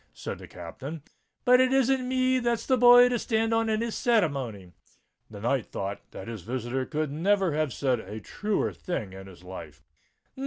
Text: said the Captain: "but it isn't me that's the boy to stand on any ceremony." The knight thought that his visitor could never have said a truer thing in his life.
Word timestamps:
said 0.15 0.39
the 0.39 0.47
Captain: 0.47 1.03
"but 1.45 1.61
it 1.61 1.71
isn't 1.71 2.07
me 2.09 2.39
that's 2.39 2.65
the 2.65 2.75
boy 2.75 3.07
to 3.07 3.19
stand 3.19 3.53
on 3.53 3.69
any 3.69 3.91
ceremony." 3.91 4.71
The 5.29 5.39
knight 5.41 5.67
thought 5.67 6.01
that 6.09 6.27
his 6.27 6.41
visitor 6.41 6.87
could 6.87 7.11
never 7.11 7.53
have 7.53 7.71
said 7.71 7.99
a 7.99 8.19
truer 8.19 8.73
thing 8.73 9.13
in 9.13 9.27
his 9.27 9.43
life. 9.43 9.83